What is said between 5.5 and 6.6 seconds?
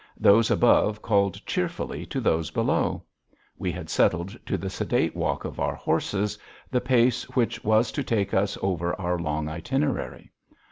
our horses,